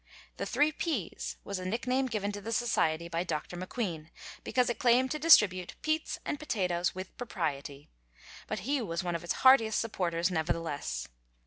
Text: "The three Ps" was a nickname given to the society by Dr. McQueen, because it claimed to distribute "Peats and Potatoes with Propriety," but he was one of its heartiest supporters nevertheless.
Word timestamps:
"The 0.37 0.47
three 0.47 0.71
Ps" 0.71 1.37
was 1.43 1.59
a 1.59 1.63
nickname 1.65 2.07
given 2.07 2.31
to 2.31 2.41
the 2.41 2.51
society 2.51 3.07
by 3.07 3.23
Dr. 3.23 3.55
McQueen, 3.55 4.09
because 4.43 4.67
it 4.67 4.79
claimed 4.79 5.11
to 5.11 5.19
distribute 5.19 5.75
"Peats 5.83 6.17
and 6.25 6.39
Potatoes 6.39 6.95
with 6.95 7.15
Propriety," 7.17 7.87
but 8.47 8.61
he 8.61 8.81
was 8.81 9.03
one 9.03 9.13
of 9.15 9.23
its 9.23 9.33
heartiest 9.45 9.79
supporters 9.79 10.31
nevertheless. 10.31 11.07